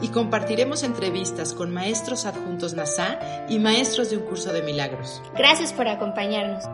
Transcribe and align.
Y 0.00 0.08
compartiremos 0.08 0.84
entrevistas 0.84 1.54
con 1.54 1.72
maestros 1.72 2.26
adjuntos 2.26 2.74
NASA 2.74 3.18
y 3.48 3.58
maestros 3.58 4.10
de 4.10 4.18
un 4.18 4.24
curso 4.24 4.52
de 4.52 4.62
milagros. 4.62 5.22
Gracias 5.36 5.72
por 5.72 5.88
acompañarnos. 5.88 6.64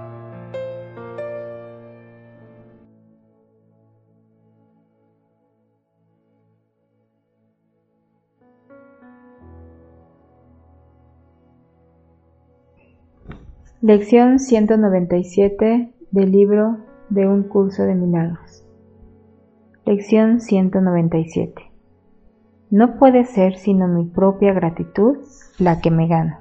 Lección 13.87 14.39
197 14.39 15.93
del 16.11 16.33
libro 16.33 16.79
de 17.11 17.27
un 17.27 17.43
curso 17.43 17.83
de 17.83 17.95
milagros. 17.95 18.65
Lección 19.85 20.41
197. 20.41 21.74
No 22.75 22.97
puede 22.97 23.23
ser 23.25 23.57
sino 23.57 23.87
mi 23.87 24.05
propia 24.05 24.53
gratitud 24.53 25.19
la 25.61 25.81
que 25.81 25.93
me 25.93 26.09
gana. 26.09 26.41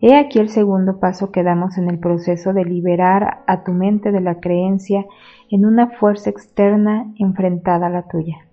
He 0.00 0.14
aquí 0.14 0.38
el 0.38 0.48
segundo 0.48 1.00
paso 1.00 1.32
que 1.32 1.42
damos 1.42 1.76
en 1.76 1.90
el 1.90 1.98
proceso 1.98 2.52
de 2.52 2.64
liberar 2.64 3.42
a 3.48 3.64
tu 3.64 3.72
mente 3.72 4.12
de 4.12 4.20
la 4.20 4.36
creencia 4.36 5.06
en 5.50 5.66
una 5.66 5.88
fuerza 5.88 6.30
externa 6.30 7.12
enfrentada 7.18 7.88
a 7.88 7.90
la 7.90 8.04
tuya. 8.04 8.46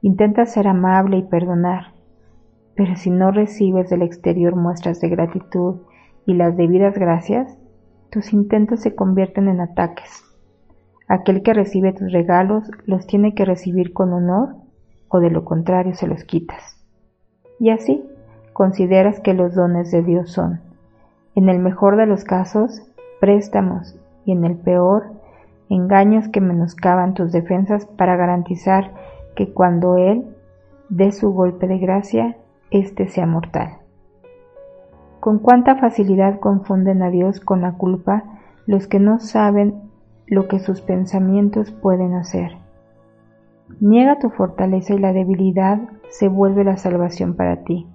Intenta 0.00 0.46
ser 0.46 0.66
amable 0.66 1.18
y 1.18 1.24
perdonar, 1.24 1.92
pero 2.74 2.96
si 2.96 3.10
no 3.10 3.30
recibes 3.30 3.90
del 3.90 4.00
exterior 4.00 4.56
muestras 4.56 4.98
de 5.02 5.10
gratitud 5.10 5.82
y 6.24 6.32
las 6.32 6.56
debidas 6.56 6.94
gracias, 6.94 7.54
tus 8.08 8.32
intentos 8.32 8.80
se 8.80 8.94
convierten 8.94 9.46
en 9.46 9.60
ataques. 9.60 10.24
Aquel 11.06 11.42
que 11.42 11.52
recibe 11.52 11.92
tus 11.92 12.10
regalos 12.12 12.70
los 12.86 13.06
tiene 13.06 13.34
que 13.34 13.44
recibir 13.44 13.92
con 13.92 14.14
honor 14.14 14.56
o 15.08 15.20
de 15.20 15.30
lo 15.30 15.44
contrario 15.44 15.94
se 15.94 16.06
los 16.06 16.24
quitas. 16.24 16.76
Y 17.58 17.70
así 17.70 18.04
consideras 18.52 19.20
que 19.20 19.34
los 19.34 19.54
dones 19.54 19.90
de 19.90 20.02
Dios 20.02 20.30
son, 20.32 20.60
en 21.34 21.48
el 21.48 21.58
mejor 21.58 21.96
de 21.96 22.06
los 22.06 22.24
casos, 22.24 22.82
préstamos 23.20 23.98
y 24.24 24.32
en 24.32 24.44
el 24.44 24.56
peor, 24.56 25.12
engaños 25.68 26.28
que 26.28 26.40
menoscaban 26.40 27.14
tus 27.14 27.32
defensas 27.32 27.86
para 27.86 28.16
garantizar 28.16 28.92
que 29.34 29.52
cuando 29.52 29.96
Él 29.96 30.34
dé 30.88 31.12
su 31.12 31.32
golpe 31.32 31.66
de 31.66 31.78
gracia, 31.78 32.36
éste 32.70 33.08
sea 33.08 33.26
mortal. 33.26 33.78
Con 35.20 35.38
cuánta 35.38 35.76
facilidad 35.76 36.38
confunden 36.38 37.02
a 37.02 37.10
Dios 37.10 37.40
con 37.40 37.60
la 37.60 37.72
culpa 37.72 38.24
los 38.66 38.86
que 38.86 39.00
no 39.00 39.18
saben 39.18 39.90
lo 40.26 40.48
que 40.48 40.58
sus 40.58 40.80
pensamientos 40.80 41.70
pueden 41.70 42.14
hacer. 42.14 42.65
Niega 43.80 44.18
tu 44.18 44.30
fortaleza 44.30 44.94
y 44.94 44.98
la 44.98 45.12
debilidad 45.12 45.80
se 46.08 46.28
vuelve 46.28 46.64
la 46.64 46.76
salvación 46.76 47.34
para 47.34 47.64
ti. 47.64 47.86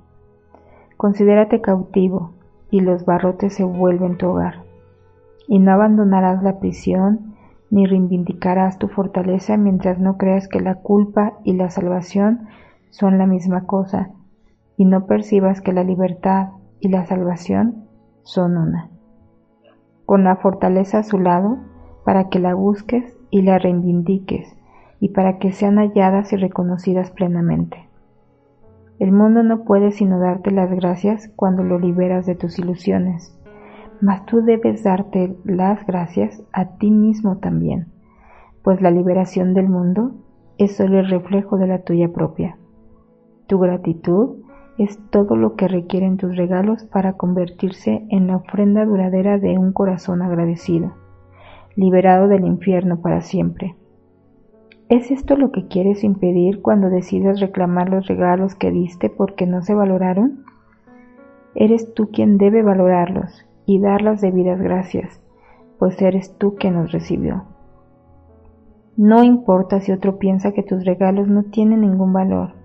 Considérate 0.98 1.62
cautivo 1.62 2.34
y 2.70 2.82
los 2.82 3.06
barrotes 3.06 3.54
se 3.54 3.64
vuelven 3.64 4.18
tu 4.18 4.28
hogar. 4.28 4.64
Y 5.48 5.60
no 5.60 5.72
abandonarás 5.72 6.44
la 6.44 6.60
prisión 6.60 7.36
ni 7.72 7.86
reivindicarás 7.86 8.78
tu 8.78 8.90
fortaleza 8.90 9.58
mientras 9.58 9.98
no 9.98 10.18
creas 10.18 10.48
que 10.48 10.60
la 10.60 10.76
culpa 10.76 11.40
y 11.44 11.54
la 11.54 11.70
salvación 11.70 12.48
son 12.90 13.18
la 13.18 13.26
misma 13.26 13.66
cosa 13.66 14.12
y 14.78 14.86
no 14.86 15.06
percibas 15.06 15.62
que 15.62 15.74
la 15.74 15.84
libertad 15.84 16.50
y 16.80 16.90
la 16.90 17.06
salvación 17.06 17.86
son 18.24 18.58
una. 18.58 18.90
Con 20.06 20.24
la 20.26 20.36
fortaleza 20.36 21.00
a 21.00 21.04
su 21.04 21.18
lado, 21.18 21.60
para 22.04 22.30
que 22.30 22.40
la 22.40 22.54
busques 22.56 23.18
y 23.30 23.44
la 23.44 23.58
reivindiques, 23.58 24.58
y 25.02 25.10
para 25.10 25.40
que 25.40 25.52
sean 25.52 25.78
halladas 25.78 26.32
y 26.32 26.38
reconocidas 26.38 27.10
plenamente. 27.12 27.90
El 29.00 29.12
mundo 29.12 29.42
no 29.42 29.64
puede 29.64 29.92
sino 29.92 30.20
darte 30.20 30.52
las 30.52 30.70
gracias 30.72 31.28
cuando 31.36 31.64
lo 31.64 31.80
liberas 31.80 32.28
de 32.28 32.36
tus 32.36 32.60
ilusiones, 32.60 33.36
mas 34.00 34.26
tú 34.28 34.42
debes 34.44 34.84
darte 34.84 35.36
las 35.44 35.86
gracias 35.88 36.44
a 36.54 36.78
ti 36.78 36.92
mismo 36.92 37.40
también, 37.40 37.88
pues 38.64 38.80
la 38.80 38.92
liberación 38.92 39.56
del 39.56 39.68
mundo 39.68 40.12
es 40.60 40.78
solo 40.78 41.00
el 41.00 41.10
reflejo 41.10 41.58
de 41.58 41.66
la 41.66 41.82
tuya 41.82 42.14
propia. 42.14 42.58
Tu 43.48 43.58
gratitud 43.58 44.38
es 44.78 45.00
todo 45.10 45.36
lo 45.36 45.56
que 45.56 45.68
requieren 45.68 46.18
tus 46.18 46.38
regalos 46.38 46.84
para 46.84 47.14
convertirse 47.14 48.06
en 48.10 48.28
la 48.28 48.36
ofrenda 48.36 48.86
duradera 48.86 49.40
de 49.40 49.58
un 49.58 49.74
corazón 49.74 50.22
agradecido, 50.22 50.94
liberado 51.76 52.28
del 52.28 52.46
infierno 52.46 53.02
para 53.02 53.22
siempre. 53.22 53.76
¿Es 54.92 55.10
esto 55.10 55.38
lo 55.38 55.54
que 55.54 55.70
quieres 55.70 56.04
impedir 56.04 56.62
cuando 56.62 56.90
decides 56.90 57.40
reclamar 57.40 57.90
los 57.90 58.08
regalos 58.08 58.56
que 58.56 58.72
diste 58.72 59.10
porque 59.10 59.46
no 59.46 59.62
se 59.62 59.74
valoraron? 59.74 60.44
Eres 61.56 61.94
tú 61.94 62.10
quien 62.12 62.38
debe 62.38 62.62
valorarlos 62.62 63.46
y 63.66 63.80
dar 63.80 64.02
las 64.02 64.20
debidas 64.20 64.60
gracias, 64.60 65.22
pues 65.80 66.02
eres 66.02 66.38
tú 66.38 66.56
quien 66.56 66.74
los 66.74 66.92
recibió. 66.92 67.46
No 68.98 69.24
importa 69.24 69.80
si 69.80 69.94
otro 69.94 70.20
piensa 70.20 70.52
que 70.52 70.62
tus 70.62 70.84
regalos 70.84 71.30
no 71.30 71.44
tienen 71.44 71.80
ningún 71.80 72.12
valor, 72.12 72.56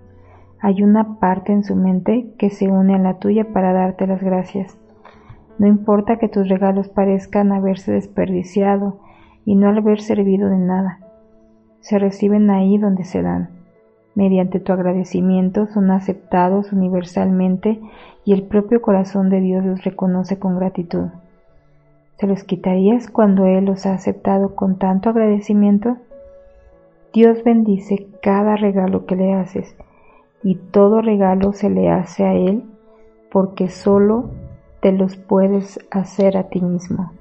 hay 0.59 0.83
una 0.83 1.19
parte 1.19 1.53
en 1.53 1.63
su 1.63 1.77
mente 1.77 2.33
que 2.37 2.49
se 2.49 2.67
une 2.67 2.95
a 2.95 2.99
la 2.99 3.19
tuya 3.19 3.53
para 3.53 3.71
darte 3.71 4.05
las 4.05 4.21
gracias. 4.21 4.77
No 5.59 5.65
importa 5.65 6.17
que 6.17 6.27
tus 6.27 6.49
regalos 6.49 6.89
parezcan 6.89 7.53
haberse 7.53 7.93
desperdiciado 7.93 8.99
y 9.45 9.55
no 9.55 9.69
haber 9.69 10.01
servido 10.01 10.49
de 10.49 10.57
nada. 10.57 11.06
Se 11.81 11.99
reciben 11.99 12.49
ahí 12.49 12.77
donde 12.77 13.03
se 13.03 13.21
dan. 13.21 13.49
Mediante 14.15 14.59
tu 14.59 14.73
agradecimiento 14.73 15.67
son 15.67 15.91
aceptados 15.91 16.73
universalmente 16.73 17.79
y 18.25 18.33
el 18.33 18.43
propio 18.43 18.81
corazón 18.81 19.29
de 19.29 19.41
Dios 19.41 19.63
los 19.63 19.83
reconoce 19.83 20.39
con 20.39 20.57
gratitud. 20.57 21.09
¿Se 22.17 22.25
los 22.25 22.43
quitarías 22.43 23.09
cuando 23.09 23.45
Él 23.45 23.65
los 23.65 23.85
ha 23.85 23.93
aceptado 23.93 24.55
con 24.55 24.79
tanto 24.79 25.09
agradecimiento? 25.09 25.97
Dios 27.13 27.43
bendice 27.43 28.07
cada 28.21 28.55
regalo 28.55 29.05
que 29.05 29.15
le 29.15 29.33
haces 29.33 29.75
y 30.43 30.55
todo 30.55 31.01
regalo 31.01 31.53
se 31.53 31.69
le 31.69 31.89
hace 31.89 32.23
a 32.23 32.33
Él 32.33 32.63
porque 33.31 33.69
solo 33.69 34.31
te 34.81 34.91
los 34.91 35.15
puedes 35.15 35.79
hacer 35.91 36.37
a 36.37 36.49
ti 36.49 36.61
mismo 36.61 37.11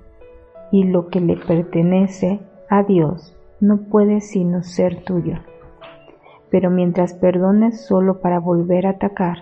y 0.72 0.84
lo 0.84 1.08
que 1.08 1.20
le 1.20 1.36
pertenece 1.36 2.40
a 2.70 2.82
Dios 2.82 3.36
no 3.60 3.78
puede 3.78 4.20
sino 4.20 4.62
ser 4.62 5.04
tuyo. 5.04 5.38
Pero 6.50 6.70
mientras 6.70 7.14
perdones 7.14 7.86
solo 7.86 8.20
para 8.20 8.38
volver 8.38 8.86
a 8.86 8.90
atacar, 8.90 9.38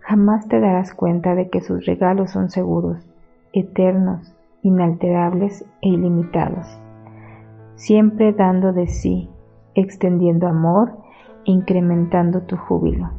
jamás 0.00 0.48
te 0.48 0.60
darás 0.60 0.94
cuenta 0.94 1.34
de 1.34 1.50
que 1.50 1.60
sus 1.60 1.86
regalos 1.86 2.30
son 2.30 2.50
seguros, 2.50 3.06
eternos, 3.52 4.34
inalterables 4.62 5.64
e 5.82 5.88
ilimitados, 5.88 6.66
siempre 7.76 8.32
dando 8.32 8.72
de 8.72 8.86
sí, 8.86 9.28
extendiendo 9.74 10.46
amor 10.46 10.98
incrementando 11.44 12.42
tu 12.42 12.56
júbilo. 12.56 13.10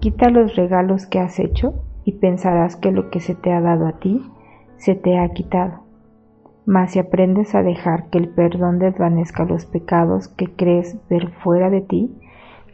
Quita 0.00 0.30
los 0.30 0.56
regalos 0.56 1.06
que 1.06 1.20
has 1.20 1.38
hecho 1.38 1.74
y 2.04 2.12
pensarás 2.12 2.76
que 2.76 2.90
lo 2.90 3.10
que 3.10 3.20
se 3.20 3.34
te 3.34 3.52
ha 3.52 3.60
dado 3.60 3.86
a 3.86 3.92
ti 3.92 4.24
se 4.76 4.94
te 4.94 5.18
ha 5.18 5.28
quitado. 5.30 5.80
Mas 6.70 6.92
si 6.92 7.00
aprendes 7.00 7.56
a 7.56 7.64
dejar 7.64 8.10
que 8.10 8.18
el 8.18 8.28
perdón 8.28 8.78
desvanezca 8.78 9.44
los 9.44 9.66
pecados 9.66 10.28
que 10.28 10.54
crees 10.54 10.96
ver 11.08 11.32
fuera 11.32 11.68
de 11.68 11.80
ti, 11.80 12.16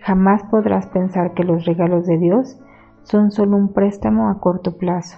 jamás 0.02 0.42
podrás 0.50 0.86
pensar 0.86 1.32
que 1.32 1.44
los 1.44 1.64
regalos 1.64 2.04
de 2.04 2.18
Dios 2.18 2.60
son 3.04 3.30
solo 3.30 3.56
un 3.56 3.72
préstamo 3.72 4.28
a 4.28 4.38
corto 4.38 4.76
plazo, 4.76 5.16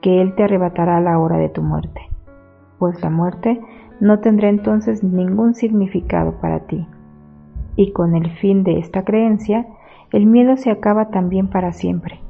que 0.00 0.22
Él 0.22 0.34
te 0.36 0.44
arrebatará 0.44 0.96
a 0.96 1.02
la 1.02 1.18
hora 1.18 1.36
de 1.36 1.50
tu 1.50 1.60
muerte, 1.60 2.00
pues 2.78 2.98
la 3.02 3.10
muerte 3.10 3.60
no 4.00 4.20
tendrá 4.20 4.48
entonces 4.48 5.04
ningún 5.04 5.54
significado 5.54 6.40
para 6.40 6.60
ti 6.60 6.88
y 7.76 7.92
con 7.92 8.16
el 8.16 8.30
fin 8.38 8.64
de 8.64 8.78
esta 8.78 9.04
creencia, 9.04 9.66
el 10.12 10.24
miedo 10.24 10.56
se 10.56 10.70
acaba 10.70 11.10
también 11.10 11.48
para 11.48 11.74
siempre. 11.74 12.20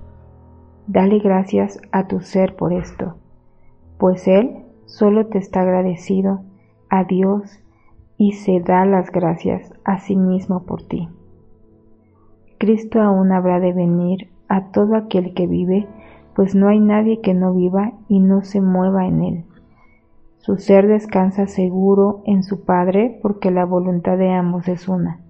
Dale 0.89 1.21
gracias 1.21 1.81
a 1.93 2.09
tu 2.09 2.19
ser 2.19 2.57
por 2.57 2.73
esto, 2.73 3.15
pues 3.97 4.27
Él 4.27 4.65
solo 4.89 5.27
te 5.27 5.39
está 5.39 5.61
agradecido 5.61 6.41
a 6.89 7.05
Dios 7.05 7.63
y 8.17 8.33
se 8.33 8.61
da 8.61 8.87
las 8.87 9.13
gracias 9.13 9.73
a 9.85 9.99
sí 9.99 10.17
mismo 10.17 10.65
por 10.65 10.83
ti. 10.83 11.09
Cristo 12.59 13.01
aún 13.01 13.31
habrá 13.31 13.61
de 13.61 13.73
venir 13.73 14.31
a 14.49 14.71
todo 14.71 14.97
aquel 14.97 15.35
que 15.35 15.47
vive, 15.47 15.87
pues 16.35 16.55
no 16.55 16.69
hay 16.69 16.81
nadie 16.81 17.21
que 17.21 17.35
no 17.35 17.55
viva 17.55 17.93
y 18.09 18.19
no 18.21 18.43
se 18.43 18.61
mueva 18.61 19.07
en 19.07 19.23
él. 19.23 19.45
Su 20.39 20.57
ser 20.57 20.89
descansa 20.89 21.47
seguro 21.47 22.23
en 22.25 22.43
su 22.43 22.65
Padre 22.65 23.19
porque 23.23 23.51
la 23.51 23.67
voluntad 23.67 24.17
de 24.17 24.31
ambos 24.31 24.69
es 24.69 24.89
una. 24.89 25.21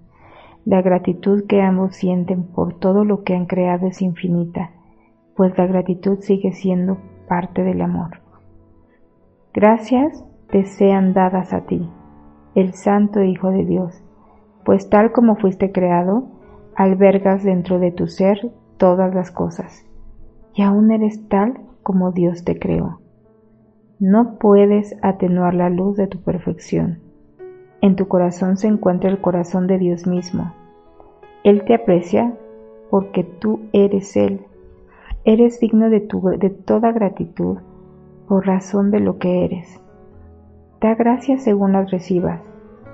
La 0.64 0.82
gratitud 0.82 1.46
que 1.46 1.62
ambos 1.62 1.96
sienten 1.96 2.44
por 2.44 2.78
todo 2.78 3.04
lo 3.04 3.24
que 3.24 3.34
han 3.34 3.46
creado 3.46 3.88
es 3.88 4.00
infinita, 4.02 4.70
pues 5.36 5.58
la 5.58 5.66
gratitud 5.66 6.20
sigue 6.20 6.52
siendo 6.52 6.98
parte 7.26 7.64
del 7.64 7.82
amor. 7.82 8.27
Gracias 9.60 10.24
te 10.52 10.66
sean 10.66 11.14
dadas 11.14 11.52
a 11.52 11.62
ti, 11.62 11.90
el 12.54 12.74
Santo 12.74 13.24
Hijo 13.24 13.50
de 13.50 13.64
Dios, 13.64 14.04
pues 14.64 14.88
tal 14.88 15.10
como 15.10 15.34
fuiste 15.34 15.72
creado, 15.72 16.28
albergas 16.76 17.42
dentro 17.42 17.80
de 17.80 17.90
tu 17.90 18.06
ser 18.06 18.52
todas 18.76 19.12
las 19.12 19.32
cosas, 19.32 19.84
y 20.54 20.62
aún 20.62 20.92
eres 20.92 21.28
tal 21.28 21.58
como 21.82 22.12
Dios 22.12 22.44
te 22.44 22.56
creó. 22.56 23.00
No 23.98 24.38
puedes 24.38 24.94
atenuar 25.02 25.54
la 25.54 25.70
luz 25.70 25.96
de 25.96 26.06
tu 26.06 26.22
perfección. 26.22 27.00
En 27.80 27.96
tu 27.96 28.06
corazón 28.06 28.58
se 28.58 28.68
encuentra 28.68 29.10
el 29.10 29.20
corazón 29.20 29.66
de 29.66 29.78
Dios 29.78 30.06
mismo. 30.06 30.54
Él 31.42 31.64
te 31.64 31.74
aprecia 31.74 32.32
porque 32.90 33.24
tú 33.24 33.62
eres 33.72 34.16
Él. 34.16 34.46
Eres 35.24 35.58
digno 35.58 35.90
de, 35.90 36.08
de 36.38 36.50
toda 36.50 36.92
gratitud 36.92 37.58
por 38.28 38.46
razón 38.46 38.90
de 38.90 39.00
lo 39.00 39.18
que 39.18 39.44
eres. 39.44 39.80
Da 40.80 40.94
gracias 40.94 41.42
según 41.42 41.72
las 41.72 41.90
recibas. 41.90 42.40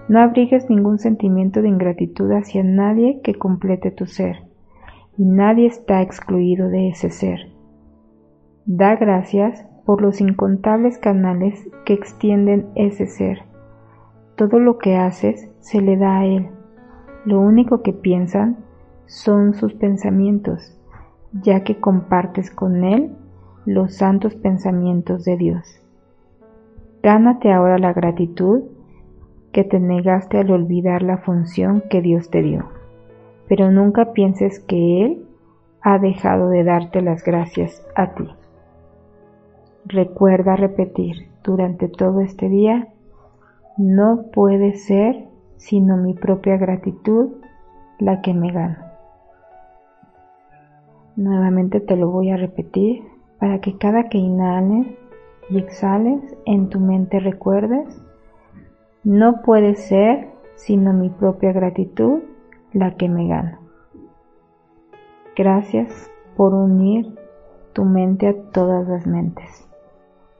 No 0.08 0.20
abrigues 0.20 0.70
ningún 0.70 0.98
sentimiento 0.98 1.60
de 1.62 1.68
ingratitud 1.68 2.30
hacia 2.32 2.62
nadie 2.62 3.20
que 3.22 3.34
complete 3.34 3.90
tu 3.90 4.06
ser, 4.06 4.44
y 5.16 5.24
nadie 5.24 5.66
está 5.66 6.02
excluido 6.02 6.68
de 6.68 6.88
ese 6.88 7.10
ser. 7.10 7.40
Da 8.66 8.96
gracias 8.96 9.66
por 9.84 10.00
los 10.00 10.20
incontables 10.20 10.98
canales 10.98 11.68
que 11.84 11.92
extienden 11.92 12.68
ese 12.74 13.06
ser. 13.06 13.40
Todo 14.36 14.58
lo 14.58 14.78
que 14.78 14.96
haces 14.96 15.50
se 15.60 15.80
le 15.80 15.96
da 15.96 16.20
a 16.20 16.26
él. 16.26 16.48
Lo 17.24 17.40
único 17.40 17.82
que 17.82 17.92
piensan 17.92 18.58
son 19.06 19.54
sus 19.54 19.74
pensamientos, 19.74 20.78
ya 21.32 21.64
que 21.64 21.80
compartes 21.80 22.50
con 22.50 22.84
él 22.84 23.12
los 23.66 23.94
santos 23.94 24.34
pensamientos 24.34 25.24
de 25.24 25.36
Dios. 25.36 25.80
Gánate 27.02 27.52
ahora 27.52 27.78
la 27.78 27.92
gratitud 27.92 28.62
que 29.52 29.64
te 29.64 29.78
negaste 29.78 30.38
al 30.38 30.50
olvidar 30.50 31.02
la 31.02 31.18
función 31.18 31.82
que 31.88 32.02
Dios 32.02 32.30
te 32.30 32.42
dio, 32.42 32.68
pero 33.48 33.70
nunca 33.70 34.12
pienses 34.12 34.58
que 34.60 35.04
Él 35.04 35.26
ha 35.80 35.98
dejado 35.98 36.48
de 36.48 36.64
darte 36.64 37.02
las 37.02 37.24
gracias 37.24 37.86
a 37.94 38.14
ti. 38.14 38.28
Recuerda 39.86 40.56
repetir 40.56 41.28
durante 41.42 41.88
todo 41.88 42.20
este 42.20 42.48
día, 42.48 42.88
no 43.76 44.26
puede 44.32 44.74
ser 44.74 45.28
sino 45.56 45.96
mi 45.96 46.14
propia 46.14 46.56
gratitud 46.56 47.36
la 47.98 48.20
que 48.20 48.34
me 48.34 48.52
gana. 48.52 48.92
Nuevamente 51.16 51.80
te 51.80 51.96
lo 51.96 52.10
voy 52.10 52.30
a 52.30 52.36
repetir 52.36 53.13
para 53.38 53.60
que 53.60 53.76
cada 53.78 54.08
que 54.08 54.18
inhales 54.18 54.86
y 55.50 55.58
exhales 55.58 56.20
en 56.46 56.68
tu 56.68 56.80
mente 56.80 57.20
recuerdes, 57.20 58.00
no 59.02 59.42
puede 59.42 59.76
ser 59.76 60.28
sino 60.56 60.92
mi 60.92 61.10
propia 61.10 61.52
gratitud 61.52 62.20
la 62.72 62.96
que 62.96 63.08
me 63.08 63.28
gana. 63.28 63.60
Gracias 65.36 66.10
por 66.36 66.54
unir 66.54 67.14
tu 67.72 67.84
mente 67.84 68.28
a 68.28 68.34
todas 68.52 68.86
las 68.88 69.06
mentes. 69.06 69.68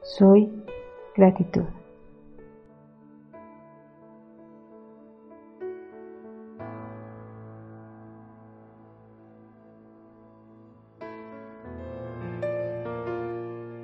Soy 0.03 0.53
gratitud. 1.17 1.65